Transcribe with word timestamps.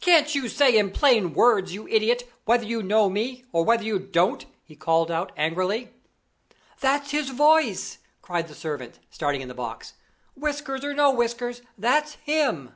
"Can't 0.00 0.36
you 0.36 0.48
say 0.48 0.78
in 0.78 0.92
plain 0.92 1.32
words, 1.34 1.74
you 1.74 1.88
idiot, 1.88 2.32
whether 2.44 2.64
you 2.64 2.80
know 2.80 3.10
me 3.10 3.44
or 3.50 3.64
whether 3.64 3.82
you 3.82 3.98
don't?" 3.98 4.46
he 4.62 4.76
called 4.76 5.10
out, 5.10 5.32
angrily. 5.36 5.92
"That's 6.78 7.10
his 7.10 7.30
voice!" 7.30 7.98
cried 8.22 8.46
the 8.46 8.54
servant, 8.54 9.00
starting 9.10 9.40
in 9.40 9.48
the 9.48 9.52
box. 9.52 9.94
"Whiskers 10.36 10.84
or 10.84 10.94
no 10.94 11.10
whiskers, 11.10 11.60
that's 11.76 12.14
him!" 12.24 12.70